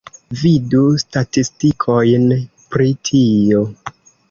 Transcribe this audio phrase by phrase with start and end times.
[0.43, 2.27] Vidu statistikojn
[2.73, 3.65] pri tio.